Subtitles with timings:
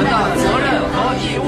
[0.00, 1.44] 们的责任和义务。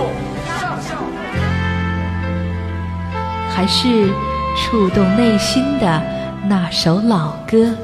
[3.55, 4.13] 还是
[4.57, 6.03] 触动内心的
[6.49, 7.75] 那首老歌。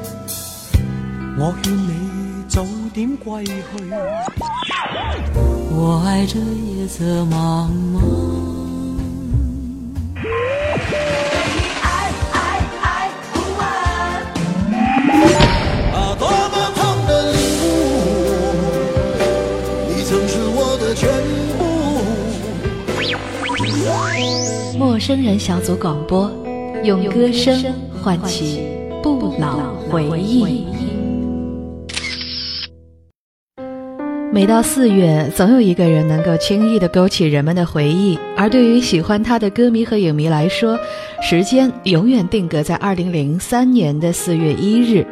[1.37, 3.53] 我劝你早点归去，
[5.71, 8.48] 我爱这夜色茫茫。
[20.61, 21.09] 我的全
[21.57, 21.63] 部。
[24.77, 26.29] 陌生人小组广播，
[26.83, 28.61] 用歌声唤起
[29.01, 30.65] 不老回忆。
[34.31, 38.19] 每到四月，总有一个人能够轻易地勾起人们的回忆。
[38.35, 40.77] 而对于喜欢他的歌迷和影迷来说，
[41.21, 45.07] 时间永远定格在二零零三年的四月一日。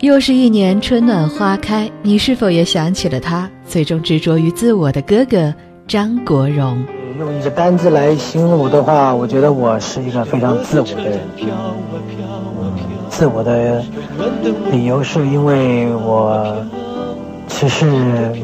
[0.00, 3.50] 又是一年春暖花开，你是否也想起了他？
[3.68, 5.54] 最终执着于自我的哥哥
[5.86, 6.84] 张国荣。
[7.18, 11.20] 用一个单字来形容我的话，我觉得我是一个非常自我的人。
[13.08, 13.82] 自我的
[14.70, 16.56] 理由是因为我。
[17.48, 17.86] 其实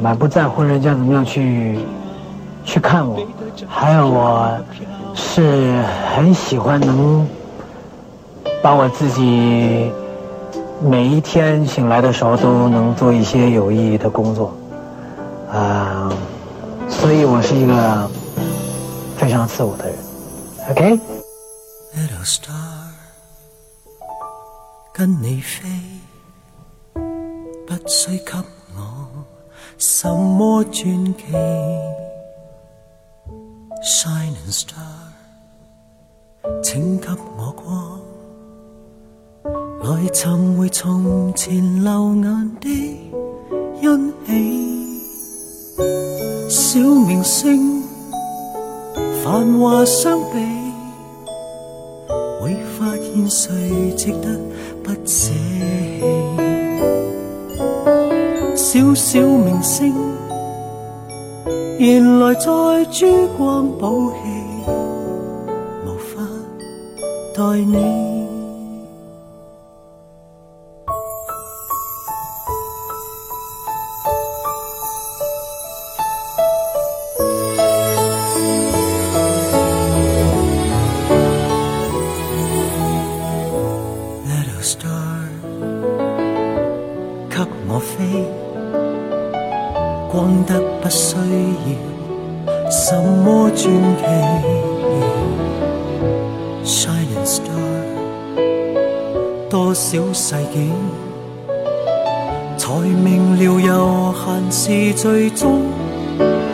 [0.00, 1.76] 蛮不在乎人家怎么样去
[2.64, 3.18] 去看我，
[3.68, 4.56] 还有我
[5.12, 5.74] 是
[6.14, 7.26] 很喜欢能
[8.62, 9.90] 把我自己
[10.82, 14.56] 每一天醒来的时候都能做一些有意义的工作，
[15.52, 16.10] 啊，
[16.88, 18.10] 所以我是一个
[19.18, 19.96] 非常自我的人
[20.70, 21.00] OK。
[22.24, 22.52] Star,。
[24.94, 25.68] 跟你飞，
[27.66, 28.32] 不需给。
[29.78, 31.24] 什么传奇
[33.82, 34.76] ？Shining star，
[36.62, 38.00] 请给我光，
[39.82, 42.68] 来寻回从前流眼的
[43.80, 44.81] 欣喜。
[46.48, 47.82] 小明星，
[49.22, 50.38] 繁华相比，
[52.40, 54.28] 会发现谁值得
[54.82, 55.32] 不舍弃。
[58.54, 59.94] 小小明星，
[61.78, 62.46] 原来在
[62.90, 64.70] 珠光宝气，
[65.86, 66.22] 无法
[67.34, 68.11] 待你。
[90.22, 91.20] 讲得不需要
[92.70, 93.66] 什么传
[93.98, 94.02] 奇。
[96.64, 97.50] Shining star，
[99.50, 100.70] 多少世纪
[102.56, 105.62] 才明了有限是最终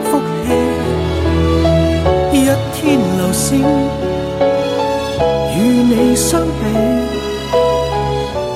[0.05, 0.49] 福气。
[2.33, 3.61] 一天流星
[5.55, 6.49] 与你相比。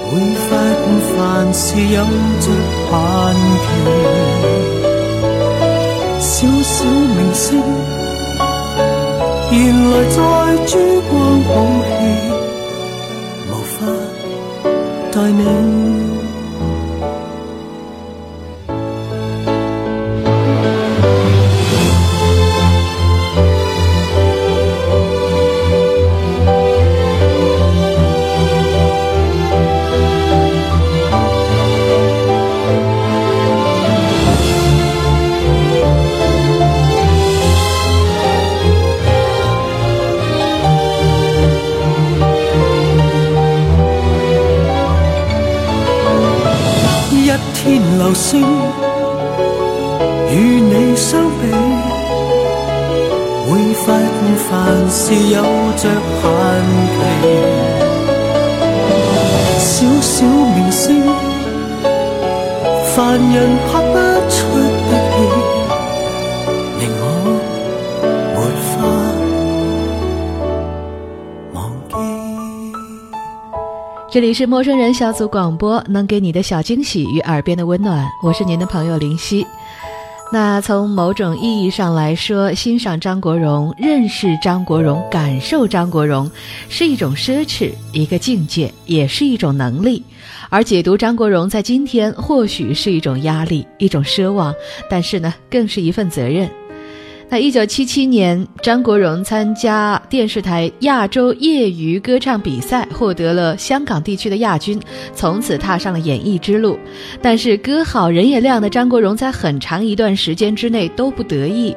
[0.08, 0.82] 会发现
[1.16, 1.18] 凡
[1.54, 2.00] 事有
[2.40, 2.46] 着
[2.90, 2.92] 限
[3.62, 3.64] 期。
[6.42, 7.62] 小小明星，
[9.52, 10.16] 原来在
[10.66, 10.72] 珠
[11.02, 11.54] 光宝
[11.86, 11.94] 气，
[13.48, 13.86] 无法
[15.12, 16.11] 待你。
[74.10, 78.06] 这里是陌生人小组广播，能给你的小惊喜与耳边的温暖。
[78.22, 79.46] 我是您的朋友林夕。
[80.32, 86.30] 那从某种意义上来说，欣赏张国荣、认识张国荣、感受张国荣，
[86.70, 90.02] 是一种奢侈，一个境界，也是一种能力；
[90.48, 94.54] 而解读张国荣，在今天或许是一种压力，一种奢望，
[94.88, 96.48] 但是呢，更是一份责任。
[97.32, 104.78] 那一九七七年，张国荣参加电视台亚洲业余歌唱比赛，获得了香港地区的亚军，
[105.14, 106.78] 从此踏上了演艺之路。
[107.22, 111.74] 但是歌好人也亮的张国荣，在很长一段时间之内都不得意。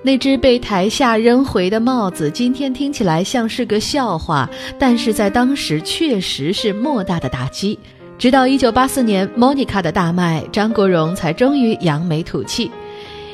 [0.00, 4.48] 那只被台下扔回的帽子，今天听起来像是个笑话，
[4.78, 7.78] 但是在当时确实是莫大的打击。
[8.16, 12.70] 直到一九八四年，Monica 的大卖，张国荣才终于扬眉吐气。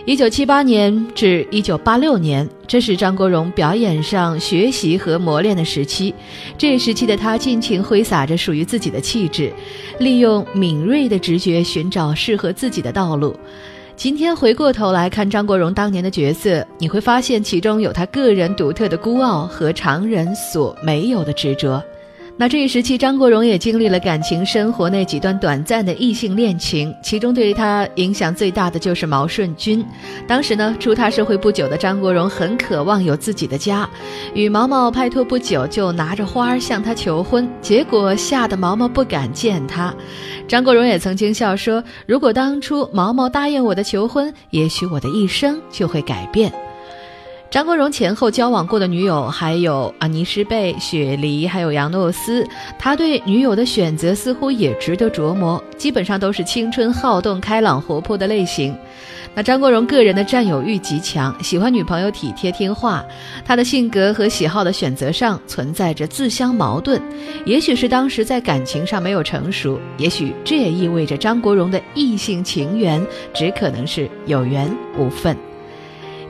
[0.06, 6.14] 一九七八年至一九八六年，这是张国荣表演上学习和磨练的时期。
[6.58, 9.50] 这时期的他尽情挥洒着属于自己的气质，
[9.98, 13.34] 利用敏锐的直觉寻找适合自己的道路。
[13.96, 21.82] 今天回过头来看张国荣当年的角色，你会发现其中有他个人独特的孤傲和常人所没有的执着。
[22.36, 29.84] 那这一时期，张国荣也经历了感情生活那几段短暂的异性恋情，其中对于他影响最大的就是毛舜筠。
[30.26, 33.88] 当时呢，出踏社会不久的张国荣很渴望有自己的家，
[34.34, 39.94] 与毛毛拍拖不久就拿着花向他求婚，结果吓得毛毛不敢见他。
[40.48, 46.52] 张国荣也曾经笑说：“如果当初毛毛答应我的求婚，也许我的一生就会改变。”
[47.54, 52.44] 张国荣前后交往过的女友还有啊倪诗贝、雪梨，还有杨诺斯。
[52.80, 58.76] 他对女友的选择似乎也值得琢磨，基本上都是青春好动、开朗活泼的类型。
[59.36, 63.04] 那张国荣个人的占有欲极强，喜欢女朋友体贴听话。
[63.44, 67.00] 他的性格和喜好的选择上存在着自相矛盾，
[67.46, 73.00] 也许是当时在感情上没有成熟，也许这也意味着张国荣的异性情缘
[73.32, 74.68] 只可能是有缘
[74.98, 75.36] 无分。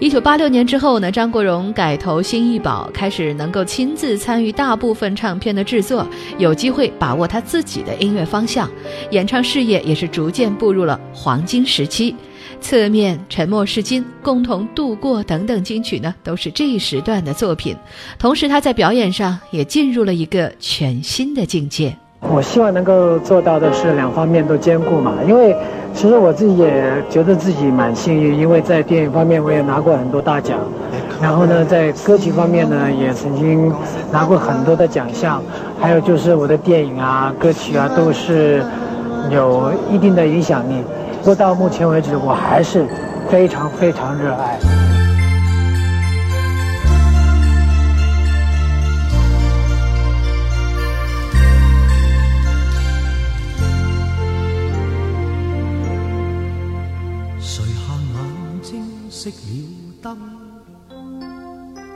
[0.05, 6.07] 一九八六年之后呢，张国荣改投新艺宝，开始能够亲自参与大部分唱片的制作，
[6.37, 8.71] 有机会把握他自己的音乐方向，
[9.13, 12.15] 演唱事业也是逐渐步入了黄金时期。
[12.61, 17.75] 侧面、沉默是金、共同度过等等金曲呢，都是这一时段的作品。
[18.19, 21.97] 同时，他在表演上也进入了一个全新的境界。
[22.21, 25.57] 我希望能够做到的是两方面都兼顾嘛，因为。
[25.95, 30.59] 其实我自己也觉得自己蛮幸运，因为在电影方面我也拿过很多大奖，
[31.23, 33.73] 然后呢，在歌曲方面呢也曾经
[34.13, 35.41] 拿过很多的奖项，
[35.81, 38.63] 还有就是我的电影啊、歌曲啊都是
[39.31, 40.83] 有一定的影响力。
[41.21, 42.85] 不过到目前为止，我还是
[43.31, 44.84] 非常非常热爱。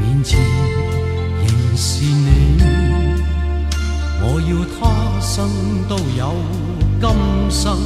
[0.00, 0.38] 面前
[1.44, 2.62] 仍是你，
[4.20, 5.48] 我要他生
[5.88, 6.34] 都有
[7.00, 7.08] 今
[7.50, 7.76] 生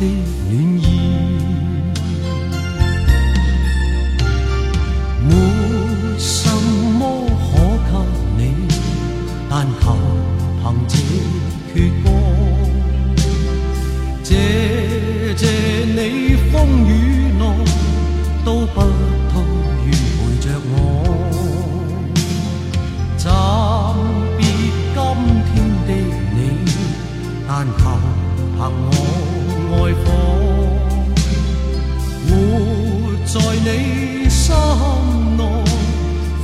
[0.00, 0.02] 的
[0.50, 1.45] 暖意。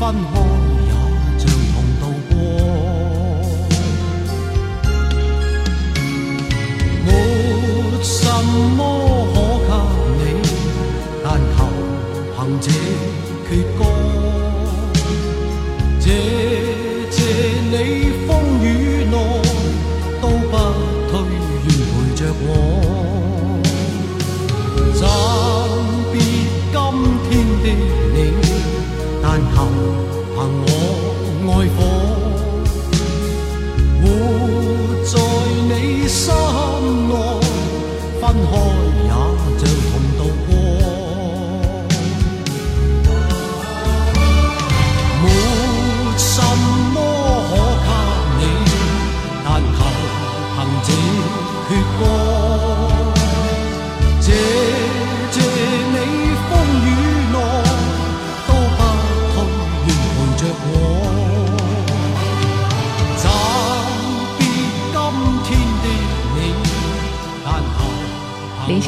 [0.03, 0.35] 分开。
[0.83, 0.91] 也
[1.39, 2.35] 像同渡过，
[7.07, 7.09] 没
[8.03, 8.27] 什
[8.77, 8.81] 么
[9.65, 9.71] 可
[10.19, 10.45] 给你，
[11.23, 11.57] 但求。
[12.35, 12.67] 凭这
[13.49, 13.81] 阙歌，
[16.01, 16.05] 谢
[17.13, 17.17] 谢
[17.71, 17.73] 你
[18.27, 18.29] 风
[18.61, 18.67] 雨
[19.05, 19.15] 内
[20.21, 20.53] 都不
[21.13, 21.13] 退，
[21.63, 22.51] 愿陪着我。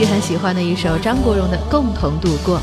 [0.05, 2.59] 求林夕很喜欢的一首张国荣的《共同度过》。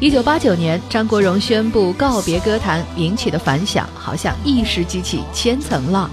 [0.00, 6.10] 一九八九年，张国荣宣布告别歌坛，引起的反响好像一时激起千层浪。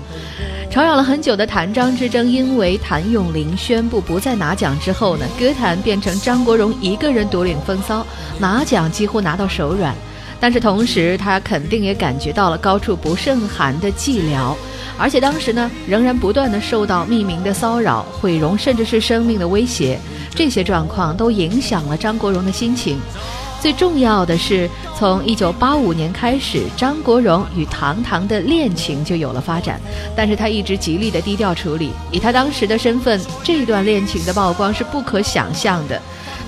[0.70, 8.06] 吵嚷了很久的谭张之争，因为谭咏麟宣布不再拿奖之后呢，歌坛变成张国荣一个人独领风骚，
[8.40, 9.96] 拿奖几乎拿到手软。
[10.42, 14.56] 但是同时，他肯定也感觉到了高处不胜寒的寂寥，
[14.98, 20.00] 而且当时呢，仍然不断的受到匿名的骚扰、毁容，甚至是生命的威胁。
[20.34, 23.00] 这些状况都影响了张国荣的心情。
[23.62, 24.68] 最重要的是，
[24.98, 29.80] 从1985年开始，张国荣与唐唐的恋情就有了发展，
[30.16, 31.92] 但是他一直极力的低调处理。
[32.12, 36.02] 以他当时的身份，这段恋情的曝光是不可想象的。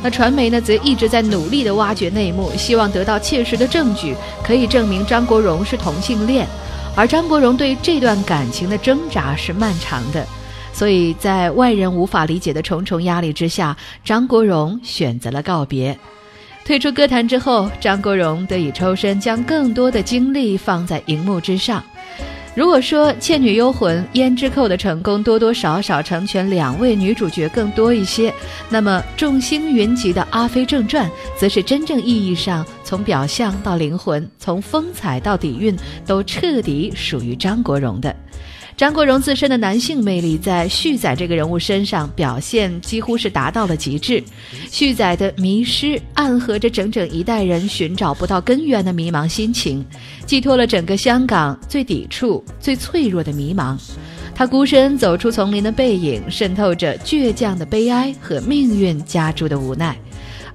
[0.04, 6.46] 那传媒呢，则一直在努力的挖掘内幕，希望得到切实的证据，可以证明张国荣是同性恋。
[6.94, 10.28] 而张国荣对这段感情的挣扎是漫长的，
[10.74, 15.98] 所以在外人无法理解的重重压力之下，张国荣选择了告别。
[16.66, 21.82] 退出歌坛之后，张国荣得以抽身，将更多的精力放在荧幕之上。
[22.56, 23.98] 如果说《倩女幽魂》
[24.32, 28.32] 《胭脂扣》的成功多多少少成全两位女主角更多一些，
[28.70, 38.16] 那么众星云集的《阿飞正传》则是真正意义上从表象到灵魂，从风采到底蕴，都彻底属于张国荣的。
[38.76, 44.22] 张国荣自身的男性魅力在旭仔这个人物身上表现几乎是达到了极致。
[44.70, 49.86] 旭仔的迷失暗合着整整一代人寻找不到根源的迷茫心情，
[50.26, 53.78] 寄托了整个香港最抵触、最脆弱的迷茫。
[54.36, 59.96] 他孤身走出丛林的背影，渗透着倔强的悲哀和命运加注的无奈。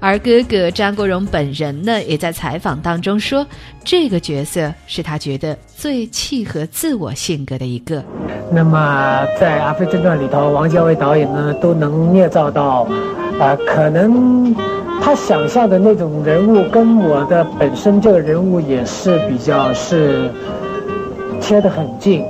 [0.00, 3.44] 而哥哥张国荣本人呢，也在采访当中说，
[3.84, 8.02] 这个角色是他觉得最契合自我性格的一个。
[8.52, 12.86] 那么在《阿飞正传》里头，王家卫导演呢都能捏造到，
[13.40, 14.54] 啊、可能
[15.02, 20.30] 他想象的那种人物跟我的本身这个人物也是比较是
[21.40, 22.24] 贴得很近，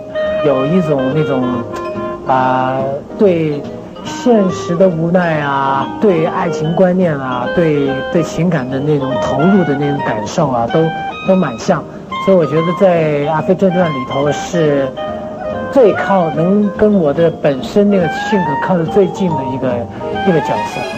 [0.47, 1.63] 有一种那种
[2.27, 2.81] 啊、
[3.19, 3.61] 对
[4.09, 10.83] 现实的无奈啊，对爱情观念啊，对对情感的那种投入的那种感受啊，都
[11.29, 11.85] 都蛮像。
[12.25, 14.89] 所以我觉得在《阿飞正传》里头是
[15.73, 19.69] 最靠能跟我的本身那个性格靠得最近的一个
[20.27, 20.98] 一个角色。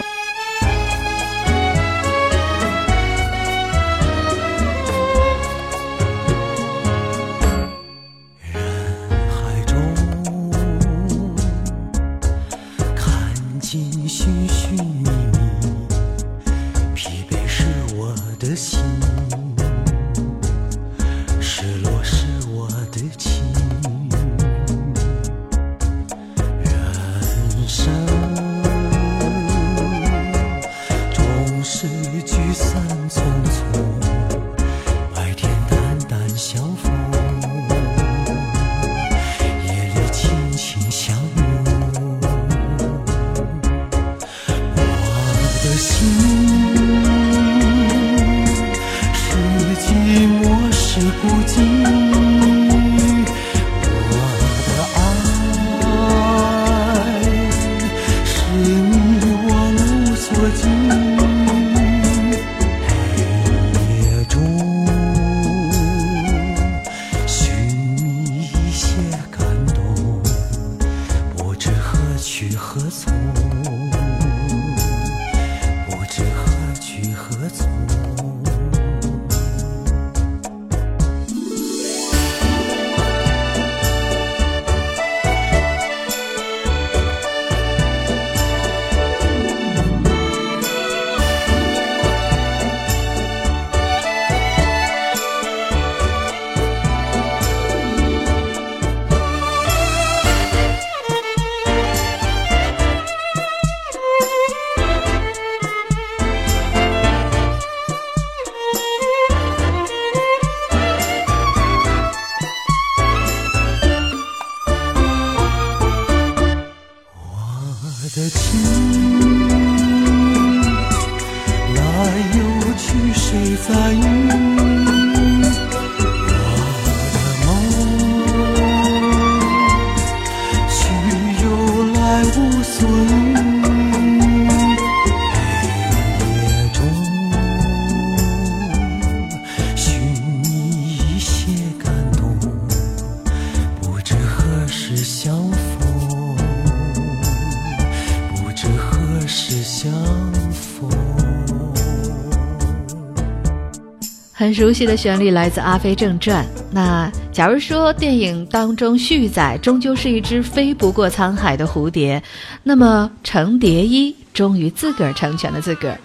[154.60, 156.44] 熟悉的旋律来自《阿飞正传》。
[156.70, 162.22] 那假如说电影当中旭仔终究是一只飞不过沧海的蝴蝶，
[162.62, 165.98] 那么程蝶衣终于自个儿成全了自个儿。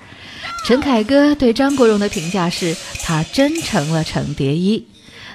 [0.66, 4.88] 陈凯歌对张国荣的评价是，他真成了程蝶衣。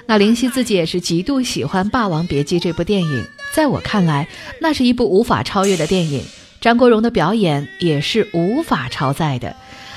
[0.07, 3.23] 那林夕自己也是极度喜欢《霸王别姬》这部电影，
[3.53, 4.27] 在我看来，
[4.59, 6.23] 那是一部无法超越的电影。
[6.59, 9.55] 张国荣的表演也是无法超载的。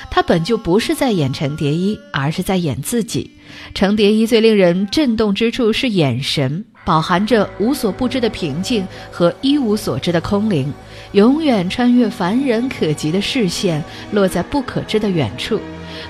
[0.09, 3.31] 他本就不是在演程蝶衣，而是在演自己。
[3.73, 10.73] 程蝶衣最令人震动之处是眼神，饱含着无所不知的平静和一无所知的空灵，
[11.11, 15.59] 永远穿越凡人可及的视线，落在不可知的远处。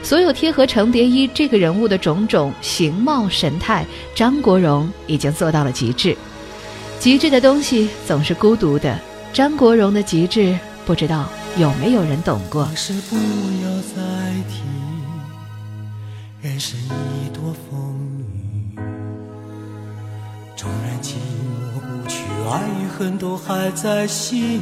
[0.01, 3.85] 所有贴合程蝶衣这个人物的种种形貌神态，
[4.15, 6.15] 张国荣已经做到了极致。
[6.99, 8.99] 极致的东西总是孤独的，
[9.33, 11.27] 张国荣的极致，不知道
[11.57, 12.61] 有没有人懂过？
[12.61, 14.03] 往事不要再
[14.47, 14.61] 提，
[16.41, 18.79] 人生已多风雨。
[20.55, 24.61] 纵然寂寞不去，爱与恨都还在心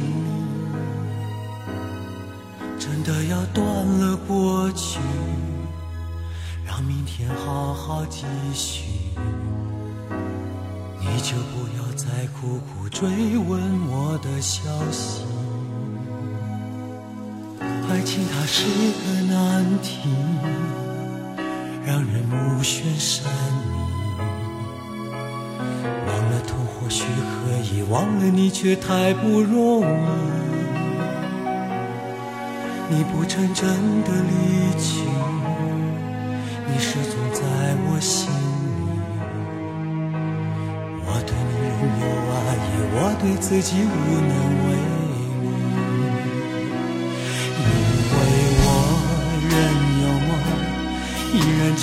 [2.78, 4.98] 真的要断了过去，
[6.66, 8.84] 让明天好好继续。
[10.98, 15.22] 你就不要再苦苦追问我的消息。
[17.94, 20.08] 爱情它是个难题，
[21.86, 23.70] 让人目眩神迷。
[26.04, 29.84] 忘了痛或许可以，忘了你却太不容易。
[32.90, 33.64] 你不曾真
[34.02, 34.32] 的离
[34.76, 35.04] 去，
[36.66, 37.42] 你始终在
[37.86, 38.34] 我心里。
[41.06, 42.02] 我对你仍有
[42.34, 43.86] 爱意，我对自己无
[44.18, 44.34] 能
[44.66, 44.93] 为力。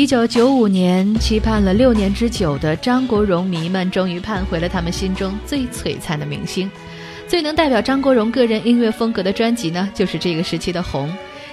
[0.00, 6.70] 一九九五年，期盼了六年之久的张国荣迷们终于盼回了他们心中最璀璨的明星。
[7.28, 11.06] 最能代表张国荣个人音乐风格的专辑呢，就是这个时期的《红》，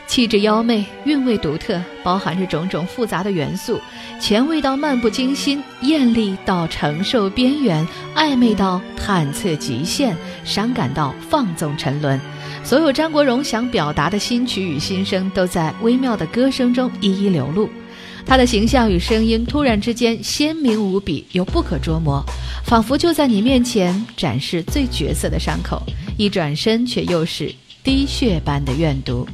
[0.08, 3.82] 气质妖媚，韵味独特，包含着种种复杂的元素，
[4.18, 12.18] 前卫到漫不经心，艳丽到承受边缘，暧昧到探测极限，伤感到放纵沉沦。
[12.64, 17.70] 所有张国荣想表达的新曲与心声，都在微妙的歌声中一一流露。
[18.28, 22.22] 他的形象与声音突然之间鲜明无比又不可捉摸，
[22.66, 25.82] 仿佛就在你面前展示最绝色的伤口，
[26.18, 27.50] 一转身却又是
[27.82, 29.26] 滴血般的怨毒。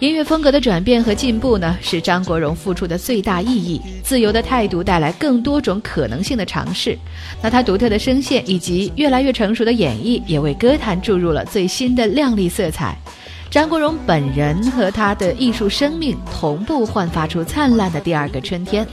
[0.00, 3.80] 音乐风格的转变和进步呢，是张国荣付出的最大意义。
[4.02, 6.98] 自由的态度带来更多种可能性的尝试，
[7.40, 12.98] 那他独特的声线以及越来越成熟的演绎，也为歌坛注入了最新的亮丽色彩。
[13.56, 18.86] 张国荣本人和他的艺术生命同步焕发出灿烂的第二个春天，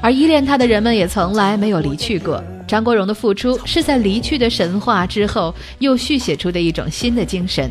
[0.00, 2.40] 而依恋他的人们也从来没有离去过。
[2.68, 7.68] 张国荣的付出是在离去的神话之后又续写出的一种新的精神。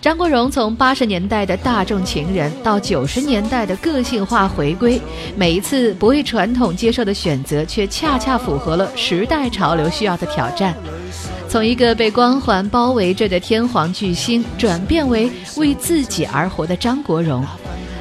[0.00, 5.02] 张国荣从八十年代的大众情人到九十年代的个性化回归，
[5.34, 10.72] 每一次不为传统接受的选择，却恰恰符合了时代潮流需要的挑战。
[11.54, 17.46] 从一个被光环包围着的天皇巨星，转变为为自己而活的张国荣。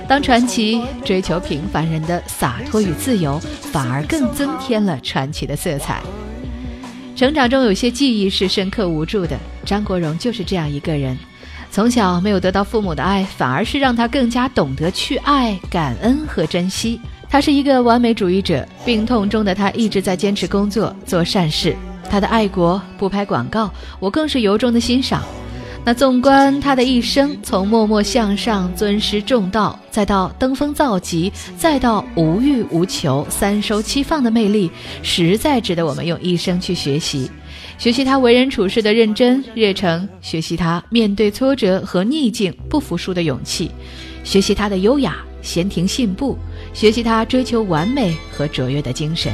[0.08, 3.40] 当传奇追求平凡人的洒脱与自由，
[3.72, 6.02] 反而更增添了传奇的色彩。
[7.16, 11.16] 成长中有些记忆是深刻无助的，张国荣就是这样一个人。
[11.70, 17.00] 从小没有得到父母的爱，反而是让他更加懂得去爱、感恩和珍惜。
[17.30, 21.76] 他是一个完美主义者，病痛中的他一直在坚持工作、做善事。
[22.14, 25.24] 他的爱国不拍广告，我更是由衷的欣赏。
[25.84, 34.70] 那纵观他的一生，从默默向上、尊师重道，再到登峰造极，再到无欲无求、三收七放的魅力，
[35.02, 37.32] 实在值得我们用一生去学习。
[37.80, 43.72] 学习他为人处事的认真热诚，学习他面对挫折和逆境不服输的勇气，
[44.24, 46.38] 学习他的优雅闲庭信步，
[46.76, 49.34] 学习他追求完美和卓越的精神。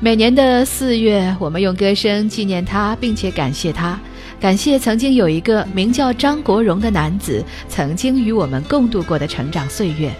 [0.00, 3.98] 每年的四月，我们用歌声纪念他，并且感谢他，
[4.38, 10.14] 感谢曾经有一个名叫张国荣的男子曾经与我们共度过的成长岁月。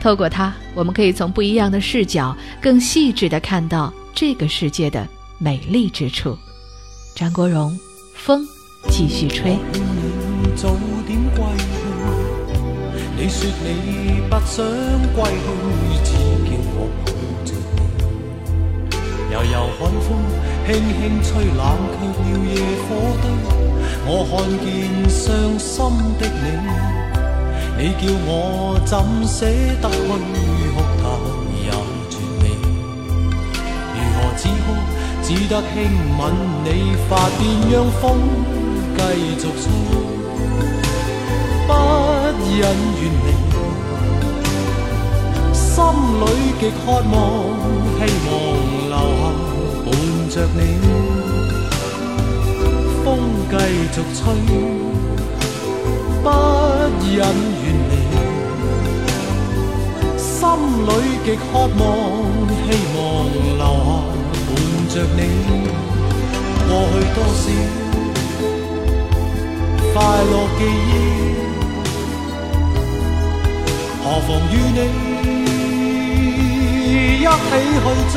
[0.00, 6.34] 透过他，我们可以从不一样的视角，更细致地看到这个世界的美丽之处。
[7.14, 7.78] 张国荣，
[8.14, 8.46] 风
[8.88, 9.58] 继续吹。
[13.20, 14.64] 你说你不想
[15.14, 15.30] 归
[16.02, 16.17] 去，
[19.30, 20.08] 悠悠寒風
[20.66, 21.60] 輕輕吹，冷
[21.92, 22.88] 却了夜火
[23.20, 23.24] 堆。
[24.06, 24.32] 我看
[24.64, 24.66] 見
[25.06, 25.20] 傷
[25.58, 25.76] 心
[26.18, 26.44] 的你，
[27.76, 28.32] 你叫我
[28.86, 28.92] 怎
[29.26, 29.36] 捨
[29.82, 29.96] 得去
[30.72, 31.04] 哭態
[31.60, 31.68] 也
[32.08, 32.42] 绝美，
[33.94, 34.66] 如何止哭？
[35.22, 35.68] 只得輕
[36.16, 36.20] 吻
[36.64, 36.66] 你
[37.06, 38.02] 髮邊，讓風
[38.96, 39.00] 繼
[39.36, 39.62] 續吹，
[41.66, 41.70] 不
[42.56, 42.64] 忍
[42.96, 43.28] 遠離，
[45.52, 45.68] 心
[46.18, 46.24] 里
[46.58, 47.14] 極渴望，
[47.98, 48.00] 希
[50.58, 50.62] 伴着你。
[53.04, 53.06] 風
[53.50, 53.54] 繼
[53.94, 54.20] 續吹，
[56.22, 56.26] 不
[57.16, 57.18] 忍
[57.62, 57.92] 遠離，
[60.18, 60.38] 心
[60.86, 60.90] 裏
[61.24, 61.80] 極渴望，
[62.66, 62.98] 希望
[63.56, 63.88] 留下
[64.46, 64.48] 伴。
[64.88, 65.20] 着你，
[66.66, 67.44] 過去多少
[69.92, 70.94] 快樂記憶，
[74.02, 74.78] 何妨與你
[77.20, 77.28] 一起
[77.84, 78.16] 去追？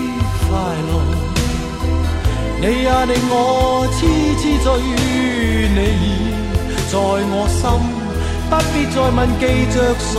[0.51, 0.91] 快乐，
[2.59, 3.99] 你也令我痴
[4.35, 4.67] 痴醉，
[5.71, 6.05] 你已
[6.91, 7.63] 在我心，
[8.49, 10.13] 不必再问记着谁，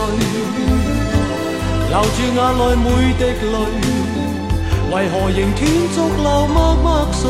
[1.89, 3.21] 留住眼内每滴
[3.53, 3.55] 泪，
[4.91, 5.61] 为何仍断
[5.93, 7.21] 续流默默睡？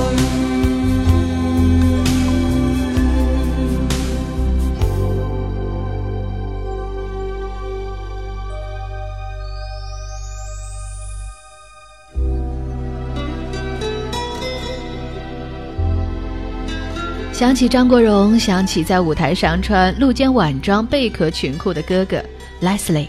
[17.44, 22.24] 想起张国荣，想起在舞台上穿露肩晚装、贝壳裙裤的哥哥
[22.62, 23.08] Leslie。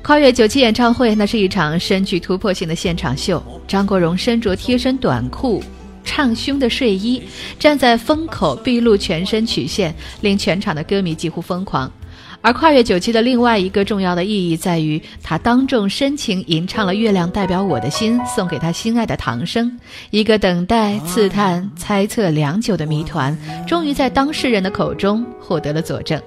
[0.00, 3.42] 跨越九七演唱会，那是一场深具突破性的现场秀。
[3.66, 5.60] 张国荣身着贴身短裤、
[6.04, 7.20] 畅胸的睡衣，
[7.58, 11.90] 站在风口，毕露全身曲线，令全场的歌迷几乎疯狂。
[12.40, 19.70] 而跨越九七的另外一个重要的意义在于，他当众深情吟唱了《月亮代表我的心》，送给他心爱的唐生。
[20.10, 26.20] 一个等待、刺探、猜测良久的谜团，终于在当事人的口中获得了佐证。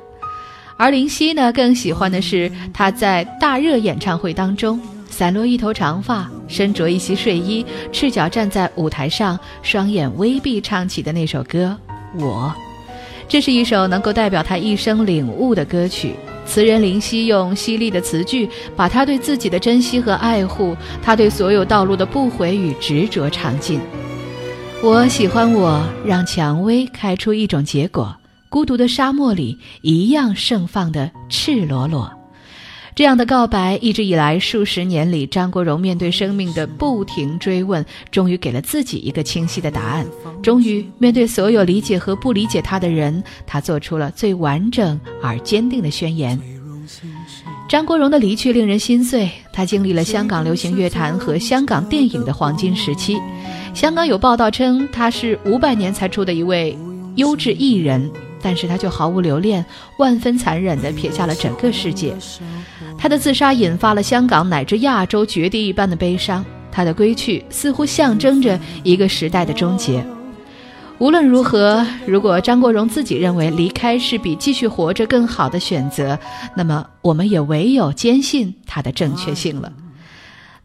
[0.78, 11.78] 而林夕呢，更喜欢的是他在大热演唱会当中，散落一头长发，身着一袭睡衣，赤脚站在舞台上，双眼微闭，唱起的那首歌
[12.24, 12.54] 《我》。
[13.31, 16.13] 这是一首能够代表他一生领悟的歌曲。
[16.45, 23.79] 词人林夕用犀利的词句，把他对自己的珍惜和爱护，他对所有道路的不悔与执着尝尽。
[24.83, 28.13] 我喜欢我，让蔷薇开出一种结果，
[28.49, 32.11] 孤独的沙漠里一样盛放的赤裸裸。
[32.93, 40.06] 这样的告白，一直以来数十年里，张国荣面对生命的不停追问，终于给了自己一个清晰的答案。
[40.43, 46.39] 终于面对所有理解和不理解他的人，他做出了最完整而坚定的宣言。
[47.69, 53.17] 张国荣的离去令人心碎，他经历了香港流行乐坛和香港电影的黄金时期。
[53.73, 56.77] 香港有报道称，他是五百年才出的一位
[57.15, 59.63] 优质艺人，但是他却毫无留恋，
[59.97, 62.15] 万分残忍地撇下了整个世界。
[62.97, 70.06] 他的自杀引发了香港乃至亚洲绝地一般的悲伤，他的归去似乎象征着一个时代的终结。
[70.99, 76.19] 无论如何，如果张国荣自己认为离开是比继续活着更好的选择，
[76.56, 79.73] 那么我们也唯有坚信他的正确性了。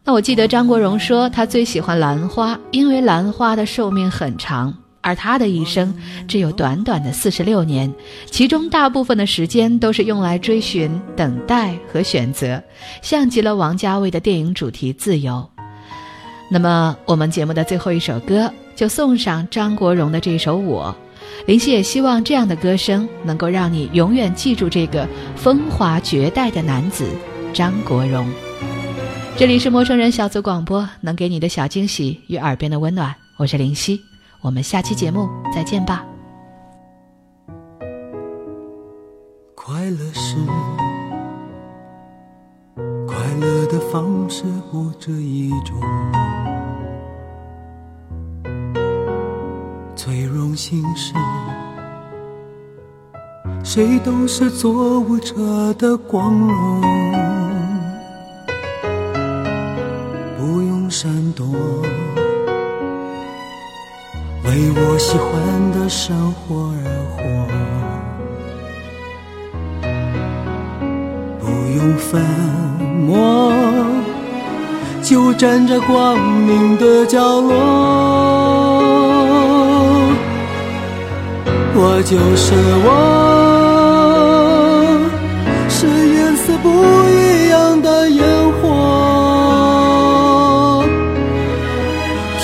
[0.03, 4.73] 那我记得张国荣说，他最喜欢兰花，因为兰花的寿命很长。
[5.07, 5.95] 而他的一生
[6.27, 7.89] 只有短短的四十六年，
[8.29, 12.61] 其中大部分的时间都是用来追寻、等待和选择，
[13.01, 15.49] 像极了王家卫的电影主题《自由》。
[16.51, 20.93] 那么，我们节目的最后一首歌就送上张国荣的这首《我》。
[21.47, 27.05] 林夕也希望这样的歌声能够让你永远记住这个风华绝代的男子
[27.53, 28.29] 张国荣。
[29.37, 34.01] 这里是陌生人小组广播，能给你的小惊喜与耳边的温暖，我是林夕。
[34.47, 36.05] 我们下期节目再见吧。
[39.53, 40.37] 快乐是
[43.05, 45.75] 快乐的方式，或者一种
[49.97, 51.13] 最荣幸是，
[53.65, 56.81] 谁都是做舞者的光荣，
[60.37, 61.45] 不用闪躲。
[64.47, 65.31] 为我喜欢
[65.73, 67.17] 的生活而活，
[71.41, 71.45] 不
[71.77, 72.21] 用粉
[73.05, 73.51] 墨，
[75.03, 77.53] 就站在光明的角落。
[81.79, 82.53] 我就是
[82.85, 82.87] 我，
[85.67, 85.85] 是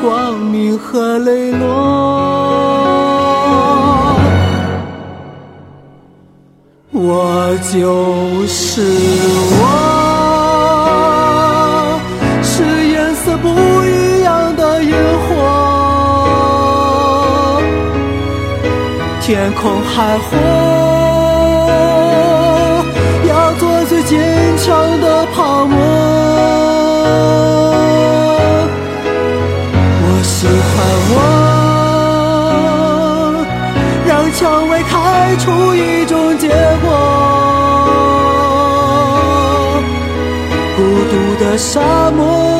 [0.00, 1.66] 光明和磊落？
[6.92, 7.38] 我。
[7.72, 8.80] 就是
[9.60, 9.62] 我，
[12.42, 13.48] 是颜色不
[13.84, 14.96] 一样的烟
[15.28, 15.30] 火，
[19.20, 20.38] 天空海阔，
[23.28, 24.49] 要做最坚
[35.30, 36.90] 薇开出一种结果。
[40.76, 42.59] 孤独的沙漠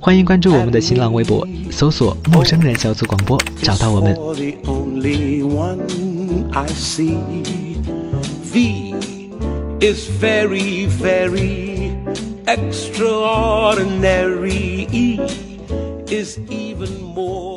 [0.00, 4.16] 欢迎关注我们的新浪微博，搜索“陌生人小组广播”，找到我们。
[8.52, 8.94] The
[9.80, 11.92] is very, very
[12.46, 14.88] extraordinary.
[14.90, 15.20] E
[16.08, 17.49] is even more